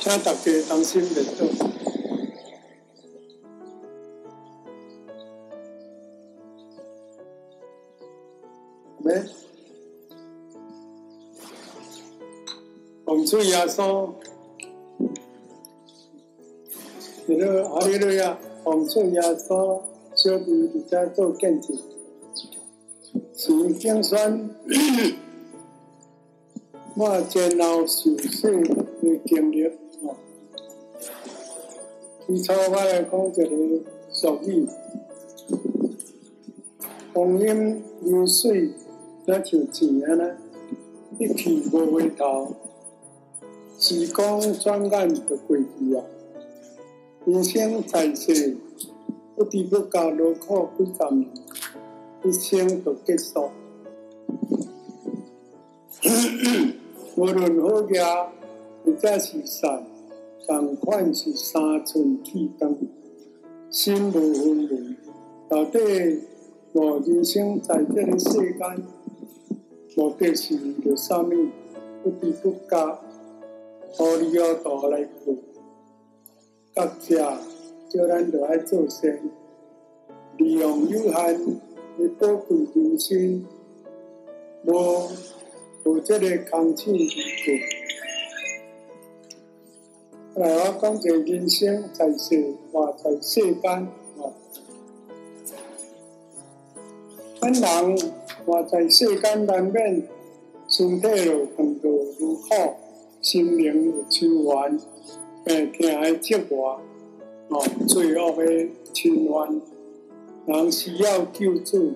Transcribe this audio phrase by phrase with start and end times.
[0.00, 1.46] 请大家当心面对。
[9.02, 9.22] 没，
[13.04, 14.14] 洪水亚说
[17.26, 21.76] ：“你那阿里路亚，洪水亚说，小弟在家做见证，
[23.36, 24.48] 是精选。”
[26.96, 29.70] 我前后受洗的经历，
[32.30, 33.80] 哦，起初我来讲一个
[34.12, 34.64] 俗语，
[37.12, 38.70] 光阴流水，
[39.26, 40.36] 那像钱啊呢，
[41.18, 42.54] 一去无回头，
[43.78, 46.04] 时光转眼就过去啊。
[47.24, 48.56] 人生在世，
[49.36, 51.28] 不知不觉劳苦几十年，
[52.22, 53.50] 一生就结束。
[57.16, 58.00] 无论好业，
[58.84, 59.84] 或者是善，
[60.46, 62.76] 同款是三寸铁肠，
[63.70, 64.96] 心无分文。
[65.48, 65.78] 到底
[66.72, 68.82] 我人生在这个世间，
[69.96, 71.48] 目的是为了啥物？
[72.02, 72.98] 不知不觉，
[73.92, 75.34] 糊里糊涂来过。
[76.74, 77.18] 到这，
[77.88, 79.18] 叫咱就爱做生，
[80.38, 81.38] 利用有限
[81.98, 83.44] 的宝贵人生，
[84.66, 84.72] 无。
[85.82, 87.14] 有这个空气一个，
[90.40, 94.32] 来我讲个人生在世，活在世间哦。
[97.38, 97.98] 咱人
[98.46, 100.02] 活在世间难免
[100.66, 102.48] 身体有碰到如苦，
[103.20, 104.80] 心灵有愁烦，
[105.44, 106.80] 病痛的折磨，
[107.48, 109.60] 哦，罪恶的侵犯，
[110.46, 111.92] 人需要救助。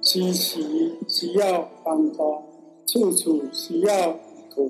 [0.00, 2.42] 时时需要帮助，
[2.86, 4.62] 处处需要依靠。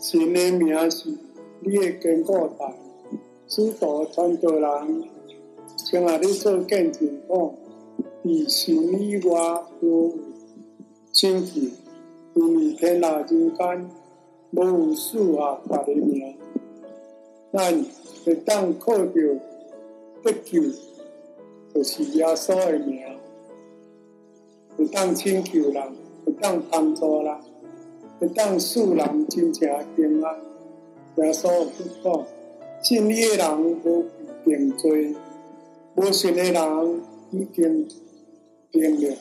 [0.00, 1.10] 神的名是
[1.62, 2.74] 你的坚固台，
[3.46, 5.04] 许多传道人，
[5.76, 7.54] 像啊，你做见证讲，
[8.24, 10.18] 伫神以外无
[11.12, 11.60] 拯救，
[12.34, 13.90] 因为天下人间
[14.52, 16.36] 无有赐下别的名，
[17.52, 17.84] 咱
[18.24, 19.12] 会当靠着
[20.22, 20.62] 得救，
[21.74, 23.02] 就是耶稣的名。
[24.76, 25.82] 会当拯救人，
[26.24, 27.36] 会当帮助人，
[28.18, 30.49] 会当使人真正平安。
[31.20, 31.68] 耶稣
[32.02, 32.26] 说
[32.80, 34.06] ：“信你的人无
[34.42, 35.14] 定罪，
[35.94, 37.86] 无信的人已经
[38.72, 39.16] 定了。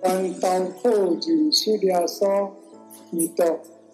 [0.00, 2.50] 但当靠认识耶稣，
[3.10, 3.44] 基督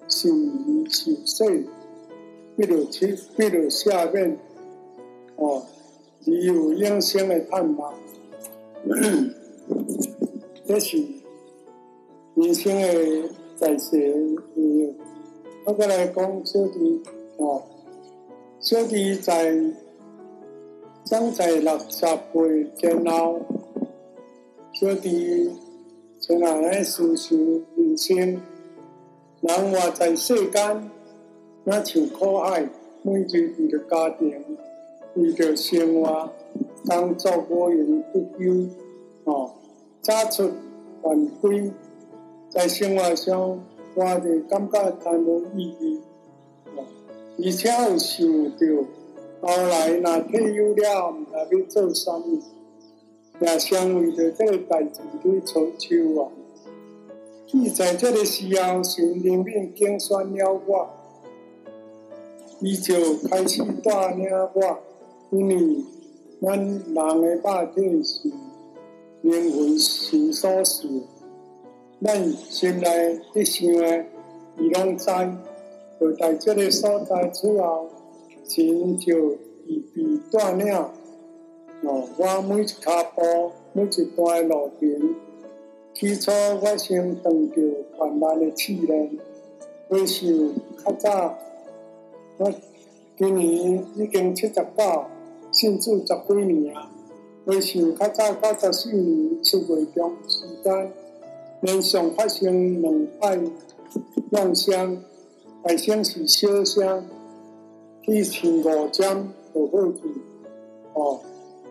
[0.06, 0.32] 信
[0.68, 1.66] 伊受洗，
[2.56, 4.38] 必有七，必有赦免，
[5.36, 5.66] 哦，
[6.24, 7.94] 而有永生的盼望。”
[10.66, 11.04] 这是
[12.36, 13.28] 人生的
[13.60, 14.38] 在世，
[15.66, 17.02] 我过来讲小弟
[17.36, 17.62] 哦，
[18.58, 19.54] 小弟在
[21.04, 23.38] 长在六十岁前后，
[24.72, 25.50] 小弟
[26.20, 27.38] 从哪来思想
[27.76, 28.40] 人生？
[29.42, 30.90] 人活在世间，
[31.64, 32.66] 那像苦海，
[33.02, 34.42] 每日为了家庭，
[35.16, 36.30] 为了生活。
[36.86, 38.66] 工作无用不休，
[39.24, 39.52] 哦，
[40.00, 40.50] 早出
[41.02, 41.70] 晚归，
[42.50, 46.00] 在生活上我就感觉很无意义，
[47.38, 48.66] 而且有想到
[49.40, 52.38] 后来若退休了，毋知要做啥物，
[53.40, 56.28] 也想为着这个代志去操心啊。
[57.52, 60.90] 伊在这个时候，神灵命拣选了我，
[62.60, 64.78] 伊就开始带领我，
[65.30, 65.84] 因为。
[66.42, 68.32] 咱人的肉体是
[69.20, 70.88] 灵魂是所赐，
[72.02, 74.04] 咱心内一想的，
[74.58, 75.06] 伊拢知。
[76.00, 77.88] 就在这个所在之后，
[78.48, 79.32] 神就
[79.66, 80.74] 预备带领。
[80.74, 85.14] 哦，我每一脚步，每一段路程，
[85.92, 87.54] 起初我先碰到
[87.98, 89.18] 缓慢的试炼，
[89.88, 90.28] 回想
[90.82, 91.38] 较早，
[92.38, 92.50] 我
[93.18, 94.64] 今年已经七十九。
[95.52, 96.90] 甚至十几年啊，
[97.44, 100.92] 回想较早九十四年七月中时间，
[101.62, 103.38] 连续发生两摆
[104.30, 104.96] 创伤，
[105.62, 107.04] 大声是小声，
[108.02, 110.00] 去前五针就好去，
[110.94, 111.20] 哦，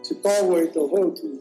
[0.03, 1.39] 一个月就好去，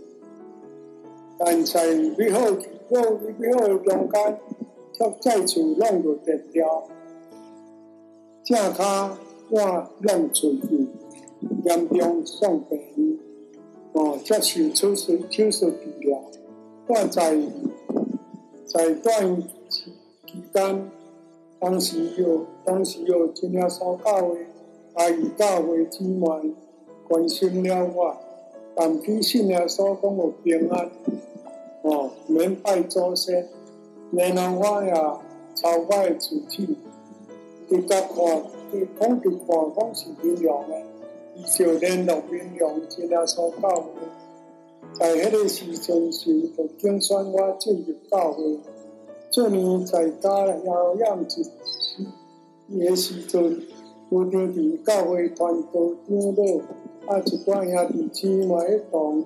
[1.39, 3.01] 但在美好去过
[3.39, 4.39] 美好的中间，
[4.93, 6.89] 却再次拢就断掉，
[8.45, 9.17] 正脚
[9.51, 10.89] 我拢出去。
[11.65, 13.19] 严重丧病，
[13.93, 16.21] 哦，接受手术手术治疗。
[16.89, 17.37] 我在
[18.69, 19.93] 在段期
[20.53, 20.91] 间，
[21.59, 24.37] 当时有当时有真正所教的，
[24.93, 26.55] 阿姨教会之门
[27.09, 28.15] 关心了我，
[28.75, 30.91] 但其实呢所讲有平安，
[31.81, 33.49] 哦，免拜祖先，
[34.13, 34.93] 然后我也
[35.55, 36.77] 超我的自己，
[37.69, 38.15] 直接看，
[38.71, 40.77] 佢讲直看讲是明亮的，
[41.37, 43.85] 伊就联络明亮真正所教的，
[44.99, 48.59] 在迄个时阵是就竞选我进入教会。
[49.31, 51.51] 做年在家疗养之时，
[52.69, 53.61] 也时阵
[54.11, 56.35] 有着伫教会团队长
[57.07, 59.25] 老，啊一寡兄弟姊妹一同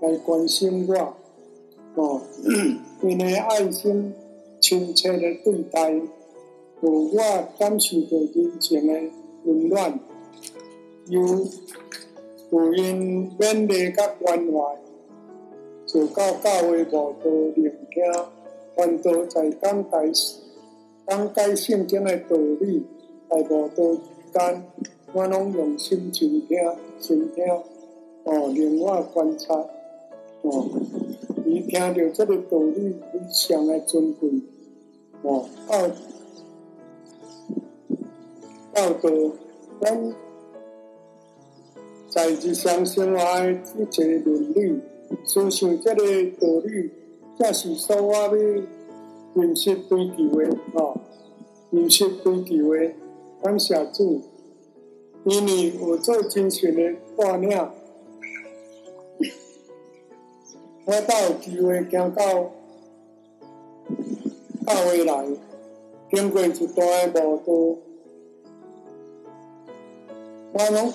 [0.00, 1.14] 来关心我，
[1.94, 2.20] 哦，
[3.02, 4.12] 因为爱心
[4.60, 6.02] 亲切的对待，让
[6.82, 8.92] 我感受到人情的
[9.44, 9.98] 温暖，
[11.06, 11.22] 有
[12.50, 14.76] 有因勉励甲关怀，
[15.96, 18.04] 就到教会无多聆听。
[18.76, 20.36] 传道在讲台时，
[21.06, 22.84] 讲解圣经的道理，
[23.30, 24.00] 在无道之
[24.30, 24.62] 间，
[25.14, 26.58] 我拢用心静听、
[26.98, 27.42] 心听，
[28.24, 29.54] 哦，令我观察，
[30.42, 30.68] 哦，
[31.46, 34.28] 伊听到这个道理非常的尊贵，
[35.22, 35.46] 哦，
[38.74, 39.10] 教教导，
[39.80, 40.14] 咱
[42.10, 44.78] 在日常生活的一切伦理，
[45.24, 46.04] 思想这个
[46.40, 46.90] 道理。
[47.38, 50.98] 这是说我要认识追求的，哦，
[51.70, 52.92] 认识追求的，
[53.42, 54.22] 感谢主，
[55.24, 56.82] 因为我做精神的
[57.14, 57.70] 锻炼，
[60.86, 62.24] 我才有机会行到
[64.66, 65.26] 教会来，
[66.10, 67.78] 经过一段的路途，
[70.54, 70.90] 我拢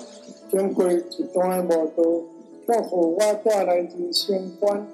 [0.50, 1.00] 经过一
[1.32, 2.31] 段的路途，
[2.66, 4.86] 却给我带来人生观。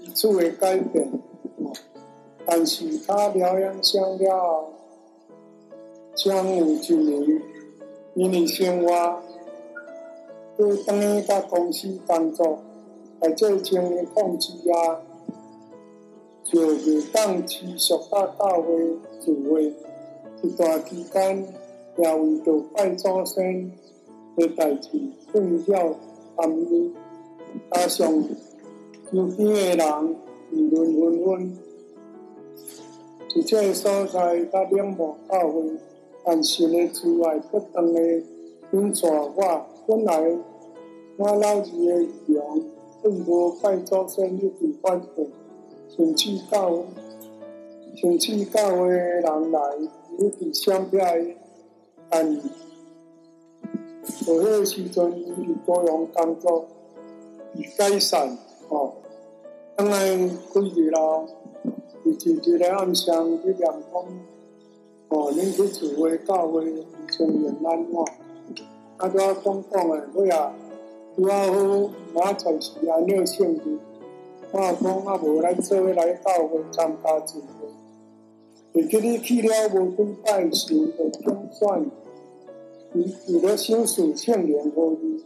[0.00, 1.08] 一次的改变，
[2.46, 4.72] 但是他疗养上了后
[6.14, 7.42] 将有一年，
[8.14, 9.20] 因为生活
[10.56, 12.58] 都等于在公司工作，
[13.20, 15.02] 在这经营控制啊，
[16.44, 19.74] 就未当持续到教会聚会，
[20.42, 21.44] 一段期间
[21.98, 23.70] 也为着拜祖先
[24.36, 24.88] 的代志
[25.30, 25.94] 困扰
[26.38, 26.90] 担忧，
[27.72, 28.24] 加上。
[29.10, 30.16] 周边的人
[30.52, 31.58] 议论纷纷，
[33.34, 35.62] 在这个所在甲冷漠教会，
[36.22, 38.02] 但是呢，之外不断的
[38.72, 40.20] 引带我，本来
[41.16, 42.02] 我老二的
[42.34, 42.60] 样，
[43.02, 45.26] 并无拜祖先一直反对，
[45.96, 46.84] 甚至教，
[47.96, 49.60] 甚至教会的人来
[50.18, 50.98] 一直相逼，
[52.10, 52.38] 但
[54.08, 56.66] 在迄个时阵，伊伫高雄工作，
[57.54, 58.36] 已解散。
[58.68, 58.92] 哦，
[59.76, 61.26] 当然几日了，
[62.04, 64.04] 日日日的暗上去念讲，
[65.08, 66.64] 哦，恁去聚会教会，
[67.10, 68.04] 成员难忘。
[68.98, 70.52] 啊，拄仔讲讲诶，尾啊，
[71.16, 73.78] 拄啊好，明仔载是安六圣日，
[74.52, 77.44] 我讲啊无咱做伙来教会参加聚会。
[78.74, 81.90] 会记你去了无几摆时，就总算，
[82.94, 85.22] 伊伊咧想事圣灵互伊，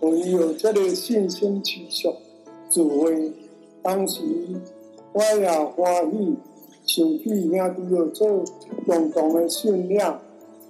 [0.00, 2.08] 互伊有这个信心持续。
[2.70, 3.32] 聚会
[3.82, 4.22] 当时，
[5.12, 6.36] 我也欢喜，
[6.86, 8.44] 想起兄弟要做
[8.86, 10.20] 共同的信仰，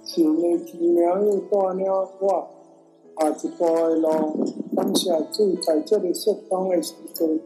[0.03, 1.85] 神的奇妙又带领
[2.19, 2.47] 我，
[3.19, 4.09] 下一步的路。
[4.75, 7.39] 感谢主，在这里适当的时阵，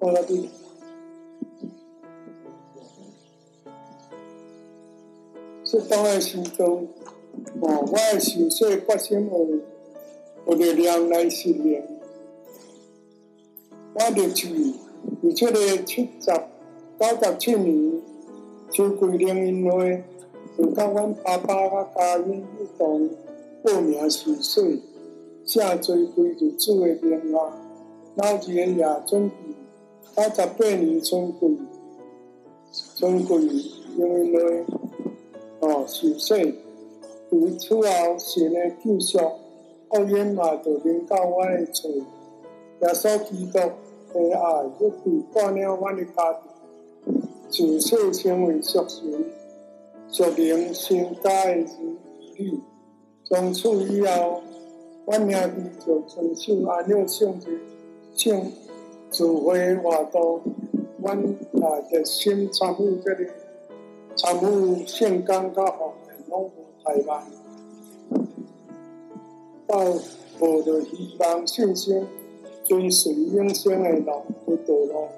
[0.00, 0.48] 我来对。
[5.62, 6.88] 适当的时阵，
[7.60, 9.60] 我的心碎决心有
[10.46, 11.86] 有力量来训练。
[13.92, 14.74] 我入去，
[15.22, 16.26] 而且个七十
[16.98, 18.02] 九十七年，
[18.70, 20.02] 就规定因为，
[20.56, 23.10] 就甲阮爸爸甲家人一同
[23.62, 24.82] 报名受洗，
[25.44, 27.38] 写做归入主的名下。
[28.16, 29.30] 老二个也准
[30.16, 31.58] 九十八年春季，
[32.96, 34.64] 春季因为。
[35.62, 36.32] 哦，受洗，
[37.32, 37.82] 为此后
[38.18, 39.18] 神的救赎，
[39.90, 41.86] 福音嘛就临到我的厝。
[41.90, 43.70] 耶稣基督的
[44.14, 49.22] 爱一直带领我的家庭，自细成为属神、
[50.10, 51.54] 属灵、圣洁的儿
[52.38, 52.58] 女。
[53.24, 54.42] 从此以后，
[55.04, 55.36] 我兄弟
[55.84, 57.60] 就遵守安六圣日，
[58.14, 58.50] 圣
[59.10, 60.40] 聚会活动，
[61.00, 63.26] 我也热心参与这里。
[64.16, 66.50] 参与圣工甲福音拢无
[66.84, 67.24] 怠慢，
[69.66, 69.78] 抱
[70.38, 72.06] 抱着希望信心，
[72.64, 75.08] 追随永生的路的道路。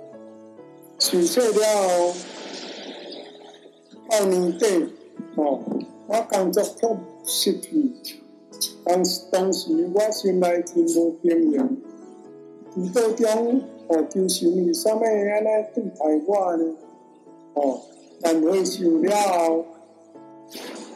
[0.98, 2.14] 受洗了后，
[4.08, 4.66] 到年底，
[5.36, 5.60] 哦，
[6.06, 7.92] 我工作却失去。
[8.84, 11.82] 当当时我心内真无平静，
[12.76, 16.76] 祷告中，哦，求神为什么安尼对待我呢？
[17.52, 17.82] 哦，
[18.22, 19.66] 但回想了后，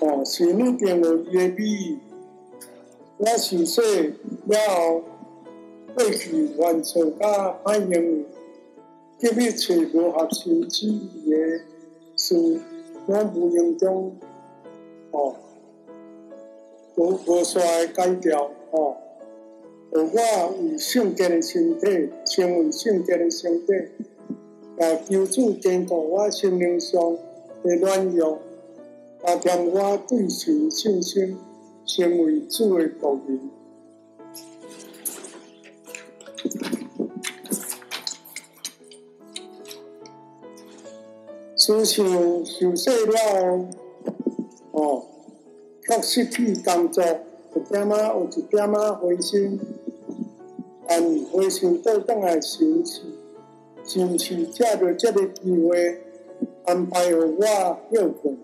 [0.00, 1.98] 哦，神一定有伊的美意。
[3.18, 3.82] 我受洗
[4.46, 5.02] 了后，
[5.94, 8.24] 过去犯错甲歹行为，
[9.18, 11.36] 急欲找无合神旨意的
[12.16, 12.60] 事，
[13.06, 14.16] 我无形中，
[15.10, 15.34] 哦，
[16.94, 18.96] 无无煞会改掉，哦，
[19.90, 23.72] 我为圣洁的身体，成为圣洁的身体，
[24.78, 27.00] 也求主坚固我心灵上
[27.62, 28.38] 的软弱，
[29.24, 31.36] 加添我对神信心。
[31.88, 33.48] 成为主的仆人。
[41.54, 43.68] 思想受洗了
[44.72, 45.06] 后，哦，
[45.80, 47.04] 却失去工作，
[47.54, 49.60] 有点仔有一点仔灰心，
[50.98, 53.02] 但回想倒转来想起，
[53.84, 56.00] 想起借着这个机会
[56.64, 58.38] 安排予我孝顺，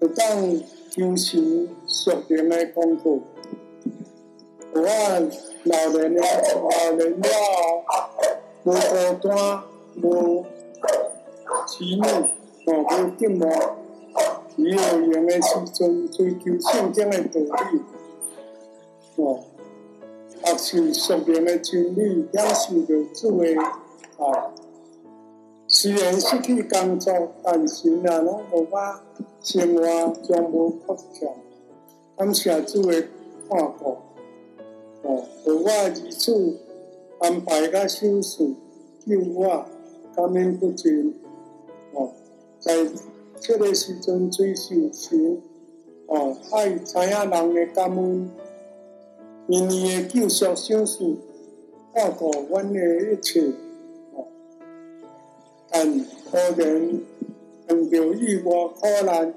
[0.00, 0.62] 就当。
[0.88, 3.20] 求神属灵的工作，
[4.72, 6.22] 我老年了，
[6.54, 7.26] 老年了，
[8.64, 9.62] 无孤单，
[10.02, 10.46] 无
[11.66, 13.42] 妻女，哦，无寂寞，
[14.56, 17.82] 只有用的时阵追求圣经的道理，
[19.16, 19.44] 哦，
[20.54, 23.46] 学习属灵的真理，享受着主的
[24.18, 24.50] 爱。
[25.68, 27.12] 虽然失去工作，
[27.42, 29.00] 但是啊，拢无我。
[29.42, 29.80] 生活
[30.24, 31.28] 将无缺欠，
[32.16, 33.00] 感谢主的
[33.48, 33.96] 看顾，
[35.02, 36.58] 哦，予我儿子
[37.20, 38.56] 安排甲手术，
[39.06, 39.64] 救我
[40.16, 41.14] 感恩不尽，
[41.92, 42.10] 哦，
[42.58, 42.88] 在
[43.38, 45.40] 这个时阵追求神，
[46.08, 48.28] 哦，爱知影人的感恩，
[49.48, 51.16] 因伊的救赎手术，
[51.94, 53.40] 看顾阮的一切，
[54.14, 54.26] 哦，
[55.70, 56.00] 但
[56.30, 57.00] 可能。
[57.68, 59.34] 碰到意外苦难，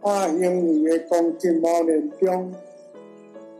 [0.00, 2.54] 怕行为的攻击无连中，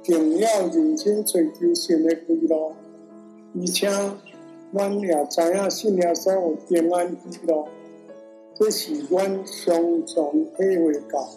[0.06, 2.54] 更要认真追求神的规律。
[2.54, 3.88] 而且，
[4.70, 7.66] 阮也知影信耶稣有平安喜乐，
[8.54, 11.28] 这是阮常常体会到。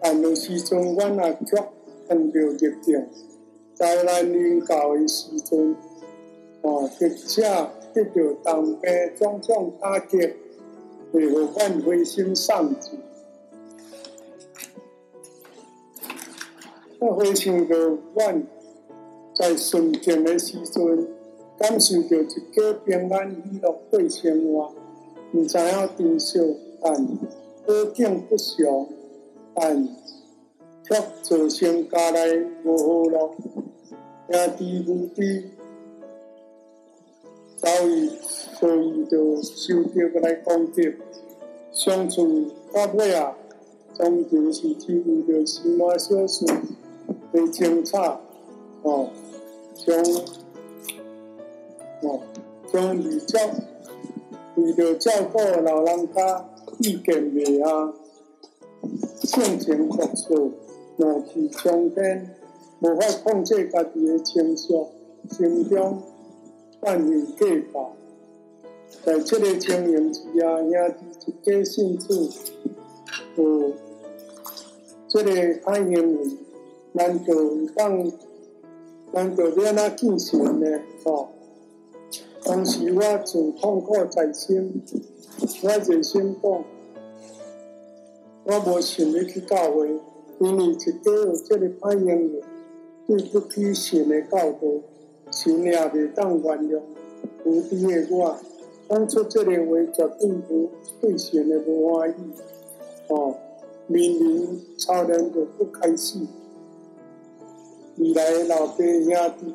[0.00, 1.56] 但有时阵，阮也却
[2.06, 3.06] 碰到逆境，
[3.78, 5.76] 灾难临到的时阵，
[6.62, 10.18] 哦，或者得到当兵种种打击。
[11.12, 12.90] 为何阮灰心丧志？
[16.98, 18.42] 我回想着阮
[19.32, 21.08] 在顺境的时阵，
[21.56, 24.74] 感受着一个平安喜乐过生活，
[25.32, 26.40] 毋知影珍惜，
[26.82, 28.88] 但好景不长，
[29.54, 29.88] 但
[30.82, 33.34] 却造成家内无好路，
[34.30, 35.44] 兄弟母弟
[37.56, 38.10] 遭遇。
[38.58, 40.92] 所以就受到来攻击，
[41.70, 43.36] 相处到尾啊，
[43.96, 46.44] 终究是只为着生活小事
[47.30, 48.20] 来争吵，
[48.82, 49.10] 哦，
[49.76, 49.96] 将
[52.02, 52.20] 哦
[52.72, 53.38] 将离教，
[54.56, 56.44] 为着照顾老人家
[56.80, 57.94] 意见袂合，
[59.22, 60.50] 性情急躁，
[60.96, 62.34] 怒气冲天，
[62.80, 64.72] 无法控制家己的情绪，
[65.30, 66.00] 心中
[66.80, 67.92] 万分计较。
[69.04, 70.70] 在这个情形之下，兄
[71.20, 72.30] 弟一家信主，
[73.36, 73.72] 有
[75.08, 75.30] 这个
[75.64, 76.36] 爱行为，
[76.92, 77.34] 难道
[77.74, 78.12] 当
[79.12, 80.80] 难道要那进行呢？
[81.04, 81.28] 哦，
[82.44, 84.82] 当时我正痛苦在心，
[85.62, 86.64] 我热心讲，
[88.44, 90.00] 我无想要去教会，
[90.38, 92.42] 因为一个有这个爱行为，
[93.08, 94.60] 对不起神的教导，
[95.30, 96.78] 神也袂当原谅
[97.42, 98.36] 无知的我。
[98.86, 102.16] 当初这个话绝对不对神的无欢喜，
[103.08, 103.34] 哦，
[103.86, 106.28] 明明超人就不开心。
[107.96, 109.54] 未来的老爸兄弟，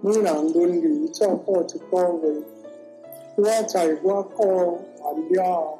[0.00, 2.42] 每人轮流照顾一个月，
[3.34, 4.46] 我在我过
[5.02, 5.78] 完了，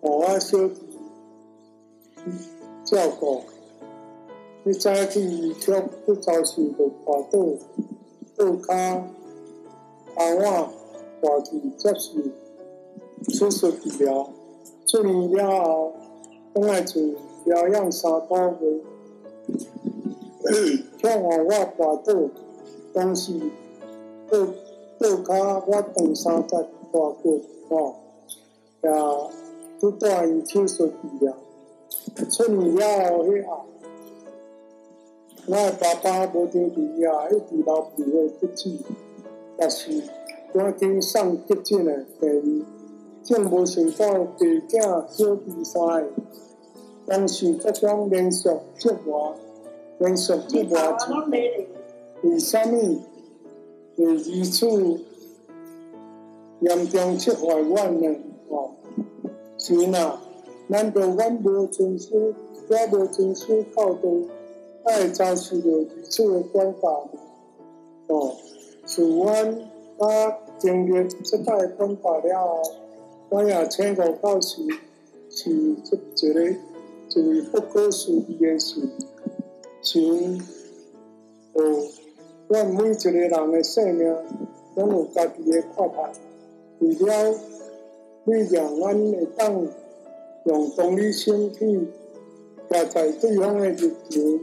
[0.00, 0.76] 我小弟
[2.84, 3.42] 照顾。
[4.64, 7.38] 你早起却不早起就滑倒，
[8.36, 9.04] 倒跤，
[10.14, 10.68] 把我。
[11.22, 12.20] 话题接受
[13.32, 14.28] 手术治疗，
[14.84, 15.92] 出院了后，
[16.52, 17.00] 等来做
[17.44, 18.82] 疗养三个月，
[20.98, 21.30] 却让我
[21.76, 22.12] 滑倒，
[22.92, 23.38] 当时
[24.28, 24.36] 倒
[24.98, 27.94] 倒脚我长三十大骨吼，
[28.82, 28.90] 也
[29.78, 31.32] 拄带伊手术治疗。
[32.28, 33.64] 出院了后，迄后，
[35.44, 38.78] 我诶爸爸无张治啊，一直流鼻血不止，
[39.58, 40.00] 但是
[40.54, 42.64] 赶紧送急诊诶病院，
[43.22, 46.06] 竟无想到大囝小弟三个，
[47.06, 49.34] 当时这种连续折磨，
[49.98, 51.12] 连续折磨之，
[52.22, 53.00] 为啥物？
[53.96, 55.00] 会如此
[56.60, 58.16] 严重切坏阮呢？
[58.48, 58.70] 哦，
[59.58, 60.20] 是呐。
[60.68, 62.16] 难道阮无遵守，
[62.70, 64.08] 也无遵守教导，
[64.84, 67.10] 爱遭受着如此诶管教吗？
[68.08, 68.34] 哦，
[68.84, 69.58] 自阮
[69.98, 72.62] 甲经历即摆管教了后，
[73.30, 74.62] 我也请过教师，
[75.30, 76.56] 是一个
[77.08, 78.80] 就是不可思议诶事，
[79.82, 80.02] 像
[81.52, 81.62] 哦，
[82.48, 83.52] 阮每一个人。
[83.52, 84.16] 诶生命，
[84.74, 86.10] 拢有家己诶看法，
[86.80, 87.34] 为了
[88.24, 89.66] 为让阮会当。
[90.44, 91.86] 用同理心去
[92.68, 94.40] 加在对方的日常，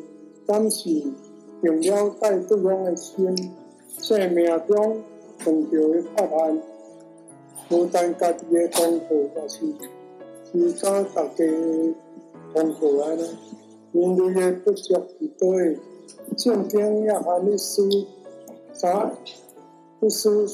[0.50, 0.89] 感受
[1.62, 3.53] 并了解对方的心，
[4.00, 5.00] 生命中
[5.38, 6.62] 碰到的困难，
[7.70, 9.60] 不但家己的痛苦，也是
[10.51, 11.94] 其他大家的
[12.51, 13.12] 痛苦啊！
[13.91, 15.77] 人类的不足与对，
[16.36, 17.84] 圣经也含历史
[18.74, 19.13] 三，
[20.00, 20.48] 历史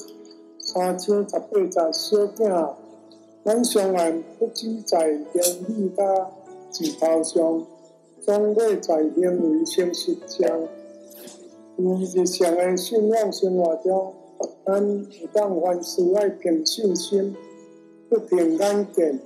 [0.60, 2.74] 三千十八载小囝。
[3.44, 5.24] 阮上岸不只在言
[5.70, 6.04] 语甲
[6.70, 7.66] 字头上，
[8.26, 10.52] 总会在行为上实践。
[11.78, 14.14] 伫日常的信仰生活中，
[14.66, 17.36] 咱有当凡事爱凭信心，
[18.10, 19.20] 不凭眼见，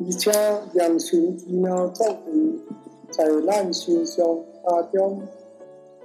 [0.00, 0.30] 而且
[0.74, 2.58] 让神奇妙作为
[3.10, 5.22] 在咱身上加中，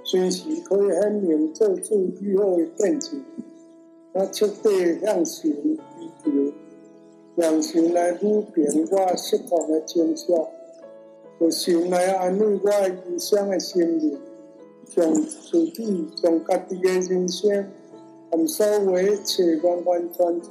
[0.02, 3.22] 随时可以显明做主美好的见证，
[4.14, 6.30] 我彻底向神祈求。
[7.34, 10.32] 让神来抚平我失控的情绪，
[11.38, 14.18] 让神来安慰我忧伤的心灵，
[14.86, 17.66] 将自己、将家己的人生，
[18.30, 20.50] 含所有一切完完全全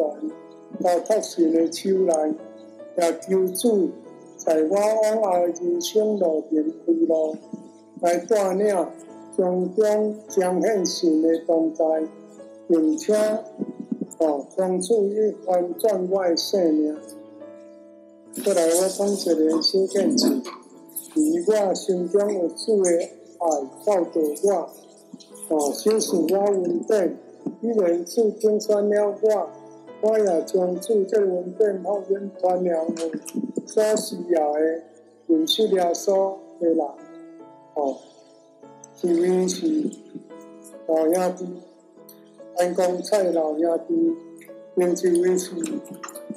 [0.82, 2.34] 交托神的手内，
[2.98, 3.90] 也求主
[4.38, 7.36] 在我往后的人生路边开路，
[8.02, 8.88] 来带领，
[9.36, 11.84] 从中彰显神的同在，
[12.68, 13.16] 并且。
[14.18, 16.96] 哦，帮助一翻转我的生命。
[18.46, 20.42] 后来我讲一个小见证，
[21.16, 23.48] 以我心中有主的爱
[23.86, 24.70] 教导我，
[25.50, 27.18] 哦，心使我稳定。
[27.62, 29.50] 一人主拣选了我，
[30.02, 33.12] 我也将主这稳定福音传扬给
[33.66, 34.60] 所需要的
[35.28, 36.80] 认识了所的人。
[37.76, 37.98] 哦，
[38.96, 39.90] 是因是
[40.88, 41.46] 老兄弟。
[42.58, 43.94] 安公蔡老兄弟，
[44.76, 45.52] 因这位是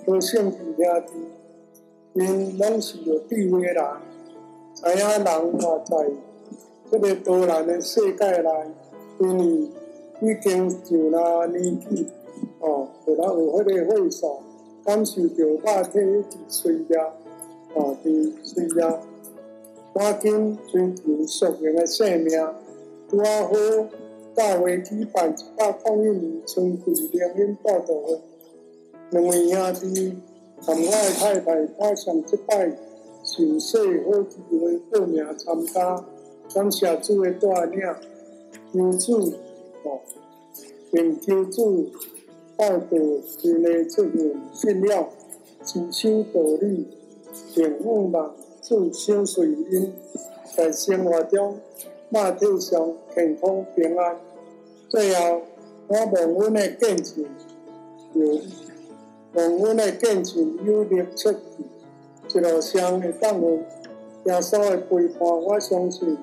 [0.05, 1.13] 好圣弟兄弟，
[2.15, 3.85] 因拢是有地位的人，
[4.83, 6.11] 知影人活在
[6.91, 8.51] 这个多难的世界内，
[9.19, 9.45] 因为
[10.21, 12.07] 已经上了年纪，
[12.61, 14.41] 哦，有人有迄个岁数，
[14.85, 17.13] 感受着肉体一直衰弱，
[17.75, 19.01] 哦，伫衰弱，
[19.95, 22.39] 赶紧追求属灵的生命，
[23.11, 23.53] 多好。
[24.37, 28.21] 教会举办一百零一年春季灵恩布道会，
[29.11, 30.17] 两位兄弟
[30.65, 32.71] 同我的太太踏上这摆
[33.29, 36.03] 受洗好机会报名参加，
[36.55, 37.79] 感谢主的带领，
[38.73, 39.33] 求主
[39.85, 40.01] 哦，
[40.91, 41.91] 并求主
[42.57, 42.87] 报道
[43.43, 45.11] 因的这份信仰，
[45.63, 46.87] 持守道理，
[47.55, 49.93] 并盼望主赏赐因
[50.57, 51.59] 在生活中
[52.09, 54.17] 马体上健康平安。
[54.89, 55.43] 最后，
[55.89, 57.27] 我望阮的见证
[58.15, 58.41] 有，
[59.35, 61.39] 望阮的见证有力出去，
[62.35, 63.57] 一路上会当有
[64.25, 65.21] 耶稣的陪伴。
[65.21, 66.17] 我相信，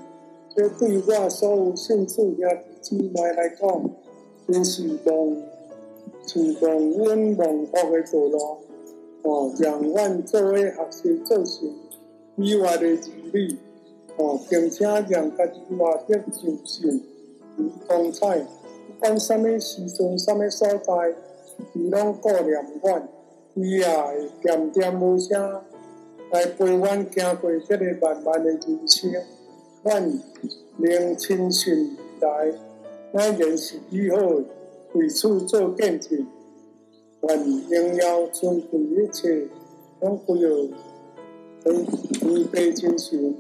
[0.55, 2.45] 这对我所有信主兄弟
[2.81, 3.89] 姊妹来讲，
[4.47, 5.37] 真是望，
[6.27, 8.57] 是望阮蒙福的道路。
[9.23, 11.67] 哦，让阮作为学习做成
[12.35, 13.57] 以外的子女，
[14.17, 17.01] 哦，并且让家己活得尽兴。
[17.57, 21.15] 与光彩，不管什么时阵、什么所在，
[21.73, 23.07] 伊拢顾念阮，
[23.55, 25.61] 伊也会恬恬无声
[26.31, 29.11] 来陪阮行过这个漫漫的人生。
[29.83, 30.19] 阮
[30.77, 32.53] 能亲身来，
[33.13, 34.41] 咱仍是以后
[34.93, 36.25] 为此做见证。
[37.21, 39.47] 阮仍要尊重一切，
[40.01, 41.85] 拢不要违
[42.23, 43.38] 违背真心，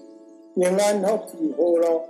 [0.55, 2.05] 平安福气好咯。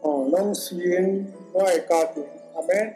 [0.00, 2.24] 哦，拢是因我的家庭，
[2.54, 2.94] 阿们。